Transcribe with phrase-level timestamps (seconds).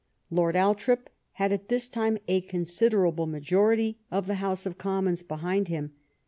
[0.31, 5.21] Lord Althorp had at this time a considerable ma jority of the House of Commons
[5.21, 5.93] behind him.